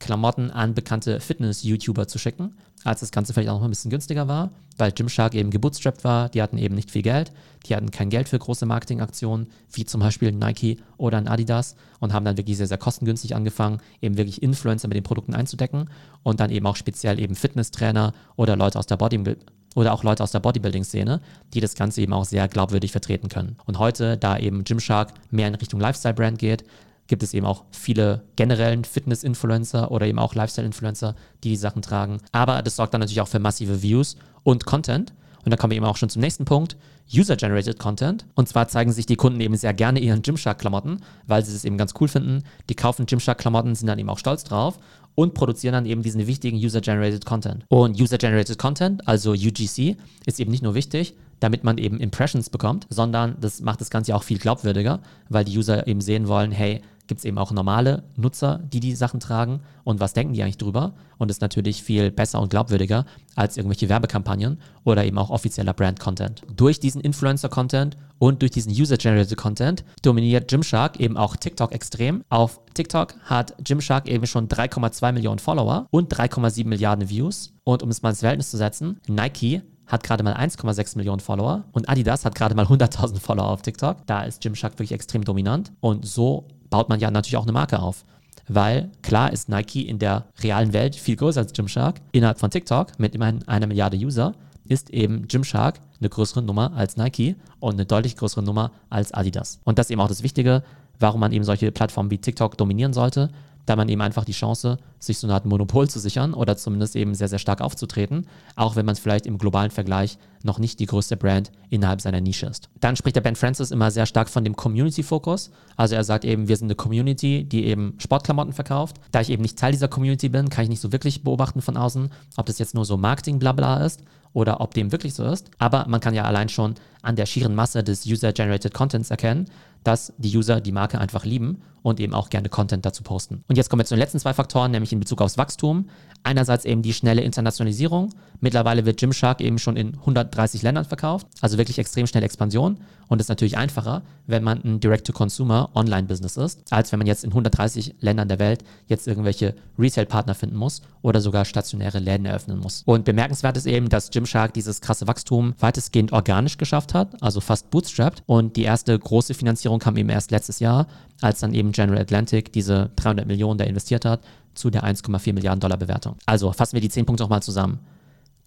Klamotten 0.00 0.50
an 0.50 0.74
bekannte 0.74 1.20
Fitness-YouTuber 1.20 2.08
zu 2.08 2.18
schicken, 2.18 2.56
als 2.84 3.00
das 3.00 3.12
Ganze 3.12 3.32
vielleicht 3.32 3.50
auch 3.50 3.58
noch 3.58 3.64
ein 3.64 3.70
bisschen 3.70 3.90
günstiger 3.90 4.26
war, 4.26 4.50
weil 4.78 4.92
Gymshark 4.92 5.34
eben 5.34 5.50
gebootstrapped 5.50 6.02
war, 6.02 6.28
die 6.30 6.42
hatten 6.42 6.58
eben 6.58 6.74
nicht 6.74 6.90
viel 6.90 7.02
Geld, 7.02 7.32
die 7.66 7.76
hatten 7.76 7.90
kein 7.90 8.10
Geld 8.10 8.28
für 8.28 8.38
große 8.38 8.66
Marketingaktionen, 8.66 9.48
wie 9.72 9.84
zum 9.84 10.00
Beispiel 10.00 10.32
Nike 10.32 10.78
oder 10.96 11.18
ein 11.18 11.28
Adidas 11.28 11.76
und 12.00 12.12
haben 12.12 12.24
dann 12.24 12.38
wirklich 12.38 12.56
sehr, 12.56 12.66
sehr 12.66 12.78
kostengünstig 12.78 13.36
angefangen, 13.36 13.78
eben 14.00 14.16
wirklich 14.16 14.42
Influencer 14.42 14.88
mit 14.88 14.96
den 14.96 15.04
Produkten 15.04 15.34
einzudecken 15.34 15.90
und 16.22 16.40
dann 16.40 16.50
eben 16.50 16.66
auch 16.66 16.76
speziell 16.76 17.20
eben 17.20 17.34
Fitnesstrainer 17.34 18.14
oder 18.36 18.56
Leute 18.56 18.78
aus 18.78 18.86
der 18.86 18.96
Bodybuilding 18.96 19.44
oder 19.76 19.92
auch 19.92 20.02
Leute 20.02 20.22
aus 20.22 20.32
der 20.32 20.40
Bodybuilding-Szene, 20.40 21.20
die 21.54 21.60
das 21.60 21.74
Ganze 21.74 22.00
eben 22.00 22.12
auch 22.12 22.24
sehr 22.24 22.48
glaubwürdig 22.48 22.90
vertreten 22.90 23.28
können. 23.28 23.56
Und 23.66 23.78
heute, 23.78 24.16
da 24.16 24.36
eben 24.36 24.64
Gymshark 24.64 25.12
mehr 25.30 25.46
in 25.46 25.54
Richtung 25.54 25.78
Lifestyle-Brand 25.78 26.38
geht, 26.38 26.64
gibt 27.10 27.22
es 27.24 27.34
eben 27.34 27.44
auch 27.44 27.64
viele 27.72 28.22
generellen 28.36 28.84
Fitness-Influencer 28.84 29.90
oder 29.90 30.06
eben 30.06 30.20
auch 30.20 30.34
Lifestyle-Influencer, 30.34 31.16
die 31.44 31.50
die 31.50 31.56
Sachen 31.56 31.82
tragen. 31.82 32.18
Aber 32.32 32.62
das 32.62 32.76
sorgt 32.76 32.94
dann 32.94 33.00
natürlich 33.00 33.20
auch 33.20 33.28
für 33.28 33.40
massive 33.40 33.82
Views 33.82 34.16
und 34.44 34.64
Content. 34.64 35.12
Und 35.44 35.50
da 35.50 35.56
kommen 35.56 35.72
wir 35.72 35.76
eben 35.76 35.86
auch 35.86 35.96
schon 35.96 36.08
zum 36.08 36.20
nächsten 36.20 36.44
Punkt. 36.44 36.76
User-Generated 37.12 37.80
Content. 37.80 38.26
Und 38.36 38.48
zwar 38.48 38.68
zeigen 38.68 38.92
sich 38.92 39.06
die 39.06 39.16
Kunden 39.16 39.40
eben 39.40 39.56
sehr 39.56 39.74
gerne 39.74 39.98
ihren 39.98 40.22
Gymshark-Klamotten, 40.22 41.00
weil 41.26 41.44
sie 41.44 41.52
es 41.52 41.64
eben 41.64 41.76
ganz 41.76 41.94
cool 42.00 42.06
finden. 42.06 42.44
Die 42.68 42.76
kaufen 42.76 43.06
Gymshark-Klamotten, 43.06 43.74
sind 43.74 43.88
dann 43.88 43.98
eben 43.98 44.08
auch 44.08 44.18
stolz 44.18 44.44
drauf 44.44 44.78
und 45.16 45.34
produzieren 45.34 45.72
dann 45.72 45.86
eben 45.86 46.02
diesen 46.02 46.26
wichtigen 46.28 46.58
User-Generated 46.58 47.26
Content. 47.26 47.64
Und 47.68 48.00
User-Generated 48.00 48.58
Content, 48.58 49.08
also 49.08 49.32
UGC, 49.32 49.96
ist 50.26 50.38
eben 50.38 50.52
nicht 50.52 50.62
nur 50.62 50.74
wichtig, 50.74 51.16
damit 51.40 51.64
man 51.64 51.78
eben 51.78 51.98
Impressions 51.98 52.50
bekommt, 52.50 52.86
sondern 52.90 53.36
das 53.40 53.60
macht 53.60 53.80
das 53.80 53.90
Ganze 53.90 54.14
auch 54.14 54.22
viel 54.22 54.38
glaubwürdiger, 54.38 55.00
weil 55.28 55.44
die 55.44 55.58
User 55.58 55.86
eben 55.88 56.00
sehen 56.00 56.28
wollen, 56.28 56.52
hey, 56.52 56.82
gibt 57.10 57.18
es 57.18 57.24
eben 57.24 57.38
auch 57.38 57.50
normale 57.50 58.04
Nutzer, 58.14 58.60
die 58.72 58.78
die 58.78 58.94
Sachen 58.94 59.18
tragen 59.18 59.62
und 59.82 59.98
was 59.98 60.12
denken 60.12 60.32
die 60.32 60.44
eigentlich 60.44 60.58
drüber 60.58 60.94
und 61.18 61.28
ist 61.28 61.40
natürlich 61.40 61.82
viel 61.82 62.12
besser 62.12 62.40
und 62.40 62.50
glaubwürdiger 62.50 63.04
als 63.34 63.56
irgendwelche 63.56 63.88
Werbekampagnen 63.88 64.60
oder 64.84 65.04
eben 65.04 65.18
auch 65.18 65.28
offizieller 65.28 65.72
Brand-Content. 65.72 66.42
Durch 66.54 66.78
diesen 66.78 67.00
Influencer-Content 67.00 67.96
und 68.20 68.42
durch 68.42 68.52
diesen 68.52 68.70
User-Generated 68.70 69.36
Content 69.36 69.84
dominiert 70.02 70.46
Gymshark 70.46 71.00
eben 71.00 71.16
auch 71.16 71.34
TikTok 71.34 71.72
extrem. 71.72 72.22
Auf 72.28 72.60
TikTok 72.74 73.16
hat 73.24 73.56
Gymshark 73.64 74.08
eben 74.08 74.28
schon 74.28 74.46
3,2 74.46 75.10
Millionen 75.10 75.40
Follower 75.40 75.88
und 75.90 76.14
3,7 76.14 76.64
Milliarden 76.68 77.08
Views. 77.08 77.52
Und 77.64 77.82
um 77.82 77.90
es 77.90 78.02
mal 78.02 78.10
ins 78.10 78.20
Verhältnis 78.20 78.52
zu 78.52 78.56
setzen, 78.56 79.00
Nike 79.08 79.62
hat 79.88 80.04
gerade 80.04 80.22
mal 80.22 80.36
1,6 80.36 80.96
Millionen 80.96 81.18
Follower 81.18 81.64
und 81.72 81.88
Adidas 81.88 82.24
hat 82.24 82.36
gerade 82.36 82.54
mal 82.54 82.66
100.000 82.66 83.18
Follower 83.18 83.48
auf 83.48 83.62
TikTok. 83.62 84.06
Da 84.06 84.22
ist 84.22 84.40
Gymshark 84.42 84.74
wirklich 84.74 84.92
extrem 84.92 85.24
dominant 85.24 85.72
und 85.80 86.06
so 86.06 86.46
baut 86.70 86.88
man 86.88 87.00
ja 87.00 87.10
natürlich 87.10 87.36
auch 87.36 87.42
eine 87.42 87.52
Marke 87.52 87.80
auf. 87.80 88.04
Weil 88.48 88.90
klar 89.02 89.32
ist 89.32 89.48
Nike 89.48 89.88
in 89.88 89.98
der 89.98 90.24
realen 90.42 90.72
Welt 90.72 90.96
viel 90.96 91.16
größer 91.16 91.40
als 91.40 91.52
Gymshark. 91.52 92.00
Innerhalb 92.12 92.40
von 92.40 92.50
TikTok 92.50 92.98
mit 92.98 93.14
immerhin 93.14 93.46
einer 93.46 93.66
Milliarde 93.66 93.96
User 93.96 94.34
ist 94.64 94.90
eben 94.90 95.28
Gymshark 95.28 95.80
eine 96.00 96.08
größere 96.08 96.42
Nummer 96.42 96.72
als 96.74 96.96
Nike 96.96 97.36
und 97.58 97.74
eine 97.74 97.86
deutlich 97.86 98.16
größere 98.16 98.42
Nummer 98.42 98.72
als 98.88 99.12
Adidas. 99.12 99.60
Und 99.64 99.78
das 99.78 99.86
ist 99.86 99.90
eben 99.90 100.00
auch 100.00 100.08
das 100.08 100.22
Wichtige, 100.22 100.62
warum 100.98 101.20
man 101.20 101.32
eben 101.32 101.44
solche 101.44 101.70
Plattformen 101.72 102.10
wie 102.10 102.18
TikTok 102.18 102.56
dominieren 102.56 102.92
sollte, 102.92 103.30
da 103.70 103.76
man 103.76 103.88
eben 103.88 104.00
einfach 104.00 104.24
die 104.24 104.32
Chance, 104.32 104.78
sich 104.98 105.18
so 105.18 105.28
eine 105.28 105.34
Art 105.34 105.46
Monopol 105.46 105.88
zu 105.88 106.00
sichern 106.00 106.34
oder 106.34 106.56
zumindest 106.56 106.96
eben 106.96 107.14
sehr, 107.14 107.28
sehr 107.28 107.38
stark 107.38 107.60
aufzutreten, 107.60 108.26
auch 108.56 108.74
wenn 108.74 108.84
man 108.84 108.96
vielleicht 108.96 109.26
im 109.26 109.38
globalen 109.38 109.70
Vergleich 109.70 110.18
noch 110.42 110.58
nicht 110.58 110.80
die 110.80 110.86
größte 110.86 111.16
Brand 111.16 111.52
innerhalb 111.68 112.00
seiner 112.00 112.20
Nische 112.20 112.46
ist. 112.46 112.68
Dann 112.80 112.96
spricht 112.96 113.14
der 113.14 113.20
Ben 113.20 113.36
Francis 113.36 113.70
immer 113.70 113.92
sehr 113.92 114.06
stark 114.06 114.28
von 114.28 114.42
dem 114.42 114.56
Community-Fokus. 114.56 115.52
Also 115.76 115.94
er 115.94 116.02
sagt 116.02 116.24
eben, 116.24 116.48
wir 116.48 116.56
sind 116.56 116.66
eine 116.66 116.74
Community, 116.74 117.44
die 117.44 117.64
eben 117.66 117.94
Sportklamotten 117.98 118.52
verkauft. 118.52 118.96
Da 119.12 119.20
ich 119.20 119.30
eben 119.30 119.42
nicht 119.42 119.56
Teil 119.56 119.70
dieser 119.70 119.86
Community 119.86 120.28
bin, 120.28 120.48
kann 120.48 120.64
ich 120.64 120.70
nicht 120.70 120.80
so 120.80 120.90
wirklich 120.90 121.22
beobachten 121.22 121.62
von 121.62 121.76
außen, 121.76 122.10
ob 122.36 122.46
das 122.46 122.58
jetzt 122.58 122.74
nur 122.74 122.84
so 122.84 122.96
Marketing-Blabla 122.96 123.84
ist 123.84 124.02
oder 124.32 124.60
ob 124.60 124.74
dem 124.74 124.90
wirklich 124.90 125.14
so 125.14 125.24
ist. 125.24 125.48
Aber 125.58 125.86
man 125.86 126.00
kann 126.00 126.14
ja 126.14 126.24
allein 126.24 126.48
schon 126.48 126.74
an 127.02 127.14
der 127.14 127.26
schieren 127.26 127.54
Masse 127.54 127.84
des 127.84 128.04
User-Generated 128.04 128.74
Contents 128.74 129.10
erkennen, 129.10 129.46
dass 129.84 130.12
die 130.18 130.36
User 130.36 130.60
die 130.60 130.72
Marke 130.72 130.98
einfach 131.00 131.24
lieben 131.24 131.62
und 131.82 132.00
eben 132.00 132.14
auch 132.14 132.30
gerne 132.30 132.48
Content 132.48 132.84
dazu 132.84 133.02
posten. 133.02 133.44
Und 133.48 133.56
jetzt 133.56 133.70
kommen 133.70 133.80
wir 133.80 133.86
zu 133.86 133.94
den 133.94 134.00
letzten 134.00 134.18
zwei 134.18 134.34
Faktoren, 134.34 134.70
nämlich 134.70 134.92
in 134.92 135.00
Bezug 135.00 135.20
aufs 135.22 135.38
Wachstum. 135.38 135.88
Einerseits 136.22 136.64
eben 136.64 136.82
die 136.82 136.92
schnelle 136.92 137.22
Internationalisierung. 137.22 138.10
Mittlerweile 138.40 138.84
wird 138.84 139.00
Gymshark 139.00 139.40
eben 139.40 139.58
schon 139.58 139.76
in 139.76 139.94
130 139.94 140.62
Ländern 140.62 140.84
verkauft, 140.84 141.26
also 141.40 141.58
wirklich 141.58 141.78
extrem 141.78 142.06
schnelle 142.06 142.26
Expansion. 142.26 142.78
Und 143.08 143.20
ist 143.20 143.28
natürlich 143.28 143.56
einfacher, 143.56 144.02
wenn 144.28 144.44
man 144.44 144.62
ein 144.62 144.78
Direct-to-Consumer 144.78 145.70
Online-Business 145.74 146.36
ist, 146.36 146.72
als 146.72 146.92
wenn 146.92 146.98
man 147.00 147.08
jetzt 147.08 147.24
in 147.24 147.30
130 147.30 147.96
Ländern 147.98 148.28
der 148.28 148.38
Welt 148.38 148.62
jetzt 148.86 149.08
irgendwelche 149.08 149.56
Retail-Partner 149.78 150.36
finden 150.36 150.56
muss 150.56 150.82
oder 151.02 151.20
sogar 151.20 151.44
stationäre 151.44 151.98
Läden 151.98 152.24
eröffnen 152.24 152.58
muss. 152.58 152.82
Und 152.86 153.04
bemerkenswert 153.04 153.56
ist 153.56 153.66
eben, 153.66 153.88
dass 153.88 154.10
Gymshark 154.10 154.54
dieses 154.54 154.80
krasse 154.80 155.08
Wachstum 155.08 155.54
weitestgehend 155.58 156.12
organisch 156.12 156.56
geschafft 156.56 156.94
hat, 156.94 157.20
also 157.20 157.40
fast 157.40 157.70
bootstrapped. 157.70 158.22
Und 158.26 158.54
die 158.56 158.62
erste 158.62 158.96
große 158.96 159.34
Finanzierung 159.34 159.69
kam 159.78 159.96
eben 159.96 160.08
erst 160.08 160.30
letztes 160.30 160.58
Jahr, 160.58 160.86
als 161.20 161.40
dann 161.40 161.54
eben 161.54 161.72
General 161.72 162.00
Atlantic 162.00 162.52
diese 162.52 162.90
300 162.96 163.26
Millionen 163.26 163.58
da 163.58 163.64
investiert 163.64 164.04
hat 164.04 164.20
zu 164.54 164.70
der 164.70 164.84
1,4 164.84 165.32
Milliarden 165.32 165.60
Dollar 165.60 165.78
Bewertung. 165.78 166.16
Also 166.26 166.52
fassen 166.52 166.74
wir 166.74 166.80
die 166.80 166.88
10 166.88 167.06
Punkte 167.06 167.22
nochmal 167.22 167.42
zusammen. 167.42 167.78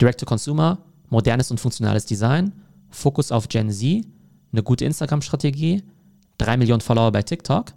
Direct-to-Consumer, 0.01 0.79
modernes 1.09 1.51
und 1.51 1.59
funktionales 1.59 2.05
Design, 2.05 2.51
Fokus 2.89 3.31
auf 3.31 3.47
Gen 3.47 3.71
Z, 3.71 4.05
eine 4.51 4.63
gute 4.63 4.85
Instagram-Strategie, 4.85 5.83
3 6.37 6.57
Millionen 6.57 6.81
Follower 6.81 7.11
bei 7.11 7.23
TikTok, 7.23 7.73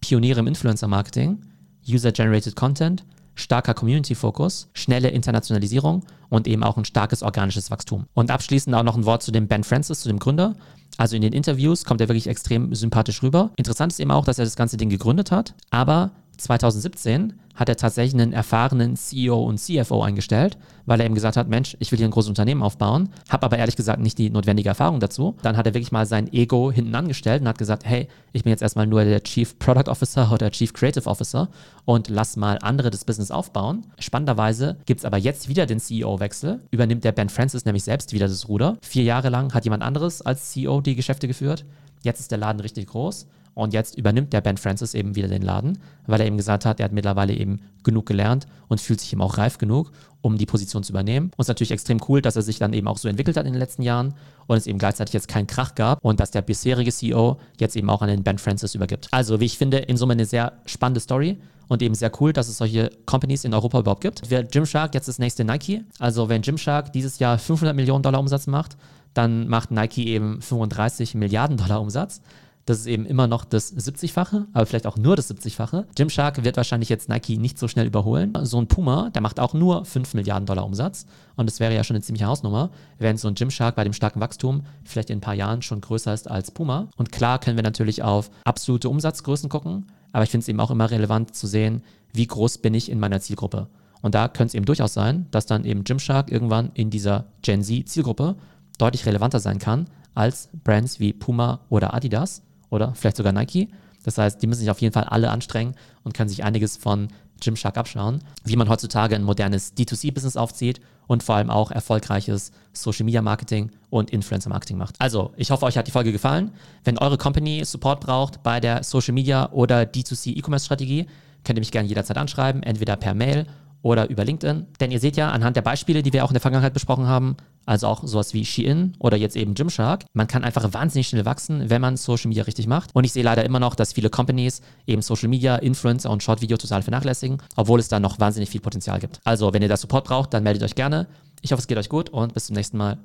Pioniere 0.00 0.40
im 0.40 0.46
Influencer-Marketing, 0.46 1.42
User-Generated 1.88 2.56
Content, 2.56 3.04
starker 3.34 3.74
Community-Fokus, 3.74 4.68
schnelle 4.74 5.08
Internationalisierung 5.08 6.04
und 6.28 6.46
eben 6.46 6.62
auch 6.62 6.76
ein 6.76 6.84
starkes 6.84 7.22
organisches 7.22 7.70
Wachstum. 7.70 8.06
Und 8.14 8.30
abschließend 8.30 8.74
auch 8.74 8.82
noch 8.82 8.96
ein 8.96 9.04
Wort 9.04 9.22
zu 9.22 9.32
dem 9.32 9.48
Ben 9.48 9.64
Francis, 9.64 10.00
zu 10.00 10.08
dem 10.08 10.18
Gründer. 10.18 10.54
Also 10.96 11.16
in 11.16 11.22
den 11.22 11.32
Interviews 11.32 11.84
kommt 11.84 12.00
er 12.00 12.08
wirklich 12.08 12.26
extrem 12.26 12.74
sympathisch 12.74 13.22
rüber. 13.22 13.50
Interessant 13.56 13.92
ist 13.92 14.00
eben 14.00 14.10
auch, 14.10 14.24
dass 14.24 14.38
er 14.38 14.44
das 14.44 14.56
ganze 14.56 14.76
Ding 14.76 14.90
gegründet 14.90 15.30
hat, 15.30 15.54
aber 15.70 16.10
2017 16.36 17.34
hat 17.54 17.68
er 17.68 17.76
tatsächlich 17.76 18.20
einen 18.20 18.32
erfahrenen 18.32 18.96
CEO 18.96 19.44
und 19.44 19.58
CFO 19.58 20.02
eingestellt, 20.02 20.58
weil 20.86 21.00
er 21.00 21.06
eben 21.06 21.14
gesagt 21.14 21.36
hat, 21.36 21.48
Mensch, 21.48 21.76
ich 21.78 21.92
will 21.92 21.98
hier 21.98 22.08
ein 22.08 22.10
großes 22.10 22.28
Unternehmen 22.28 22.62
aufbauen, 22.62 23.08
habe 23.28 23.46
aber 23.46 23.58
ehrlich 23.58 23.76
gesagt 23.76 24.00
nicht 24.00 24.18
die 24.18 24.30
notwendige 24.30 24.68
Erfahrung 24.68 25.00
dazu. 25.00 25.36
Dann 25.42 25.56
hat 25.56 25.66
er 25.66 25.74
wirklich 25.74 25.92
mal 25.92 26.06
sein 26.06 26.32
Ego 26.32 26.72
hinten 26.72 26.94
angestellt 26.94 27.42
und 27.42 27.48
hat 27.48 27.58
gesagt, 27.58 27.84
hey, 27.84 28.08
ich 28.32 28.42
bin 28.42 28.50
jetzt 28.50 28.62
erstmal 28.62 28.86
nur 28.86 29.04
der 29.04 29.22
Chief 29.22 29.58
Product 29.58 29.88
Officer 29.88 30.30
oder 30.32 30.50
Chief 30.50 30.72
Creative 30.72 31.08
Officer 31.08 31.48
und 31.84 32.08
lass 32.08 32.36
mal 32.36 32.58
andere 32.60 32.90
das 32.90 33.04
Business 33.04 33.30
aufbauen. 33.30 33.86
Spannenderweise 33.98 34.76
gibt 34.86 35.00
es 35.00 35.04
aber 35.04 35.18
jetzt 35.18 35.48
wieder 35.48 35.66
den 35.66 35.78
CEO-Wechsel, 35.78 36.60
übernimmt 36.70 37.04
der 37.04 37.12
Ben 37.12 37.28
Francis 37.28 37.64
nämlich 37.64 37.84
selbst 37.84 38.12
wieder 38.12 38.28
das 38.28 38.48
Ruder. 38.48 38.76
Vier 38.82 39.04
Jahre 39.04 39.28
lang 39.28 39.54
hat 39.54 39.64
jemand 39.64 39.82
anderes 39.82 40.22
als 40.22 40.50
CEO 40.50 40.80
die 40.80 40.96
Geschäfte 40.96 41.28
geführt. 41.28 41.64
Jetzt 42.02 42.20
ist 42.20 42.30
der 42.30 42.38
Laden 42.38 42.60
richtig 42.60 42.88
groß 42.88 43.26
Und 43.54 43.72
jetzt 43.72 43.96
übernimmt 43.96 44.32
der 44.32 44.40
Ben 44.40 44.56
Francis 44.56 44.94
eben 44.94 45.14
wieder 45.14 45.28
den 45.28 45.42
Laden, 45.42 45.78
weil 46.06 46.20
er 46.20 46.26
eben 46.26 46.36
gesagt 46.36 46.66
hat, 46.66 46.80
er 46.80 46.84
hat 46.84 46.92
mittlerweile 46.92 47.34
eben 47.34 47.60
genug 47.84 48.06
gelernt 48.06 48.46
und 48.68 48.80
fühlt 48.80 49.00
sich 49.00 49.12
eben 49.12 49.22
auch 49.22 49.38
reif 49.38 49.58
genug, 49.58 49.92
um 50.22 50.38
die 50.38 50.46
Position 50.46 50.82
zu 50.82 50.92
übernehmen. 50.92 51.26
Und 51.26 51.34
es 51.38 51.44
ist 51.44 51.48
natürlich 51.48 51.70
extrem 51.70 52.00
cool, 52.08 52.20
dass 52.20 52.36
er 52.36 52.42
sich 52.42 52.58
dann 52.58 52.72
eben 52.72 52.88
auch 52.88 52.98
so 52.98 53.08
entwickelt 53.08 53.36
hat 53.36 53.46
in 53.46 53.52
den 53.52 53.58
letzten 53.58 53.82
Jahren 53.82 54.14
und 54.46 54.56
es 54.56 54.66
eben 54.66 54.78
gleichzeitig 54.78 55.12
jetzt 55.12 55.28
keinen 55.28 55.46
Krach 55.46 55.74
gab 55.74 55.98
und 56.02 56.18
dass 56.18 56.30
der 56.30 56.42
bisherige 56.42 56.90
CEO 56.90 57.38
jetzt 57.58 57.76
eben 57.76 57.90
auch 57.90 58.02
an 58.02 58.08
den 58.08 58.22
Ben 58.22 58.38
Francis 58.38 58.74
übergibt. 58.74 59.08
Also, 59.12 59.38
wie 59.40 59.44
ich 59.44 59.58
finde, 59.58 59.78
in 59.78 59.96
Summe 59.96 60.14
eine 60.14 60.26
sehr 60.26 60.52
spannende 60.66 61.00
Story 61.00 61.38
und 61.68 61.82
eben 61.82 61.94
sehr 61.94 62.10
cool, 62.20 62.32
dass 62.32 62.48
es 62.48 62.58
solche 62.58 62.90
Companies 63.06 63.44
in 63.44 63.54
Europa 63.54 63.78
überhaupt 63.78 64.02
gibt. 64.02 64.22
Wer 64.28 64.44
Gymshark 64.44 64.94
jetzt 64.94 65.08
das 65.08 65.18
nächste 65.18 65.44
Nike. 65.44 65.84
Also, 65.98 66.28
wenn 66.28 66.42
Gymshark 66.42 66.92
dieses 66.92 67.18
Jahr 67.18 67.38
500 67.38 67.76
Millionen 67.76 68.02
Dollar 68.02 68.20
Umsatz 68.20 68.46
macht, 68.46 68.76
dann 69.14 69.48
macht 69.48 69.70
Nike 69.70 70.08
eben 70.08 70.42
35 70.42 71.14
Milliarden 71.14 71.56
Dollar 71.56 71.80
Umsatz. 71.80 72.20
Das 72.66 72.78
ist 72.78 72.86
eben 72.86 73.04
immer 73.04 73.26
noch 73.26 73.44
das 73.44 73.76
70-fache, 73.76 74.46
aber 74.54 74.64
vielleicht 74.64 74.86
auch 74.86 74.96
nur 74.96 75.16
das 75.16 75.30
70-fache. 75.30 75.84
Gymshark 75.96 76.44
wird 76.44 76.56
wahrscheinlich 76.56 76.88
jetzt 76.88 77.10
Nike 77.10 77.36
nicht 77.36 77.58
so 77.58 77.68
schnell 77.68 77.86
überholen. 77.86 78.32
So 78.42 78.58
ein 78.58 78.68
Puma, 78.68 79.10
der 79.10 79.20
macht 79.20 79.38
auch 79.38 79.52
nur 79.52 79.84
5 79.84 80.14
Milliarden 80.14 80.46
Dollar 80.46 80.64
Umsatz. 80.64 81.04
Und 81.36 81.44
das 81.46 81.60
wäre 81.60 81.74
ja 81.74 81.84
schon 81.84 81.96
eine 81.96 82.02
ziemliche 82.02 82.26
Hausnummer, 82.26 82.70
während 82.98 83.20
so 83.20 83.28
ein 83.28 83.34
Gymshark 83.34 83.76
bei 83.76 83.84
dem 83.84 83.92
starken 83.92 84.20
Wachstum 84.20 84.62
vielleicht 84.84 85.10
in 85.10 85.18
ein 85.18 85.20
paar 85.20 85.34
Jahren 85.34 85.60
schon 85.60 85.82
größer 85.82 86.14
ist 86.14 86.30
als 86.30 86.50
Puma. 86.50 86.88
Und 86.96 87.12
klar 87.12 87.38
können 87.38 87.58
wir 87.58 87.62
natürlich 87.62 88.02
auf 88.02 88.30
absolute 88.44 88.88
Umsatzgrößen 88.88 89.50
gucken, 89.50 89.86
aber 90.12 90.24
ich 90.24 90.30
finde 90.30 90.44
es 90.44 90.48
eben 90.48 90.60
auch 90.60 90.70
immer 90.70 90.90
relevant 90.90 91.34
zu 91.34 91.46
sehen, 91.46 91.82
wie 92.14 92.26
groß 92.26 92.58
bin 92.58 92.72
ich 92.72 92.90
in 92.90 92.98
meiner 92.98 93.20
Zielgruppe. 93.20 93.68
Und 94.00 94.14
da 94.14 94.28
könnte 94.28 94.48
es 94.48 94.54
eben 94.54 94.64
durchaus 94.64 94.94
sein, 94.94 95.26
dass 95.32 95.44
dann 95.44 95.64
eben 95.64 95.84
Gymshark 95.84 96.30
irgendwann 96.30 96.70
in 96.72 96.88
dieser 96.88 97.26
Gen 97.42 97.62
Z-Zielgruppe 97.62 98.36
deutlich 98.78 99.04
relevanter 99.04 99.40
sein 99.40 99.58
kann 99.58 99.86
als 100.14 100.48
Brands 100.62 101.00
wie 101.00 101.12
Puma 101.12 101.60
oder 101.68 101.92
Adidas 101.92 102.42
oder 102.70 102.94
vielleicht 102.94 103.16
sogar 103.16 103.32
Nike. 103.32 103.68
Das 104.04 104.18
heißt, 104.18 104.42
die 104.42 104.46
müssen 104.46 104.60
sich 104.60 104.70
auf 104.70 104.80
jeden 104.80 104.92
Fall 104.92 105.04
alle 105.04 105.30
anstrengen 105.30 105.74
und 106.02 106.14
können 106.14 106.28
sich 106.28 106.44
einiges 106.44 106.76
von 106.76 107.08
Gymshark 107.40 107.76
abschauen, 107.76 108.22
wie 108.44 108.56
man 108.56 108.68
heutzutage 108.68 109.14
ein 109.14 109.22
modernes 109.22 109.74
D2C-Business 109.76 110.36
aufzieht 110.36 110.80
und 111.06 111.22
vor 111.22 111.36
allem 111.36 111.50
auch 111.50 111.70
erfolgreiches 111.70 112.52
Social 112.72 113.04
Media 113.04 113.22
Marketing 113.22 113.70
und 113.90 114.10
Influencer 114.10 114.50
Marketing 114.50 114.78
macht. 114.78 114.94
Also, 115.00 115.32
ich 115.36 115.50
hoffe, 115.50 115.66
euch 115.66 115.76
hat 115.76 115.86
die 115.86 115.90
Folge 115.90 116.12
gefallen. 116.12 116.52
Wenn 116.84 116.98
eure 116.98 117.18
Company 117.18 117.64
Support 117.64 118.00
braucht 118.00 118.42
bei 118.42 118.60
der 118.60 118.82
Social 118.82 119.14
Media 119.14 119.50
oder 119.52 119.82
D2C 119.82 120.36
E-Commerce 120.36 120.66
Strategie, 120.66 121.06
könnt 121.44 121.58
ihr 121.58 121.62
mich 121.62 121.72
gerne 121.72 121.88
jederzeit 121.88 122.16
anschreiben, 122.16 122.62
entweder 122.62 122.96
per 122.96 123.14
Mail 123.14 123.46
oder 123.82 124.08
über 124.08 124.24
LinkedIn. 124.24 124.66
Denn 124.80 124.90
ihr 124.90 125.00
seht 125.00 125.16
ja 125.16 125.30
anhand 125.30 125.56
der 125.56 125.62
Beispiele, 125.62 126.02
die 126.02 126.12
wir 126.12 126.24
auch 126.24 126.30
in 126.30 126.34
der 126.34 126.40
Vergangenheit 126.40 126.72
besprochen 126.72 127.06
haben, 127.06 127.36
also 127.66 127.86
auch 127.86 128.04
sowas 128.04 128.34
wie 128.34 128.44
Shein 128.44 128.94
oder 128.98 129.16
jetzt 129.16 129.36
eben 129.36 129.54
Gymshark, 129.54 130.04
man 130.12 130.26
kann 130.26 130.44
einfach 130.44 130.72
wahnsinnig 130.72 131.08
schnell 131.08 131.24
wachsen, 131.24 131.70
wenn 131.70 131.80
man 131.80 131.96
Social 131.96 132.28
Media 132.28 132.44
richtig 132.44 132.66
macht. 132.66 132.90
Und 132.94 133.04
ich 133.04 133.12
sehe 133.12 133.24
leider 133.24 133.44
immer 133.44 133.60
noch, 133.60 133.74
dass 133.74 133.92
viele 133.92 134.10
Companies 134.10 134.60
eben 134.86 135.02
Social 135.02 135.28
Media, 135.28 135.56
Influencer 135.56 136.10
und 136.10 136.22
Short 136.22 136.40
Video 136.40 136.56
total 136.56 136.82
vernachlässigen, 136.82 137.38
obwohl 137.56 137.80
es 137.80 137.88
da 137.88 138.00
noch 138.00 138.20
wahnsinnig 138.20 138.50
viel 138.50 138.60
Potenzial 138.60 138.98
gibt. 139.00 139.20
Also, 139.24 139.52
wenn 139.52 139.62
ihr 139.62 139.68
da 139.68 139.76
Support 139.76 140.04
braucht, 140.04 140.34
dann 140.34 140.42
meldet 140.42 140.62
euch 140.62 140.74
gerne. 140.74 141.06
Ich 141.42 141.52
hoffe, 141.52 141.60
es 141.60 141.66
geht 141.66 141.78
euch 141.78 141.88
gut 141.88 142.10
und 142.10 142.34
bis 142.34 142.46
zum 142.46 142.56
nächsten 142.56 142.78
Mal. 142.78 142.98